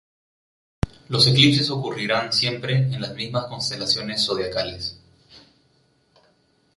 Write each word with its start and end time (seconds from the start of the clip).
Los 1.09 1.27
eclipses 1.27 1.69
ocurrirían 1.69 2.33
siempre 2.33 2.75
en 2.75 2.99
las 3.01 3.13
mismas 3.13 3.45
constelaciones 3.45 4.25
zodiacales. 4.25 4.99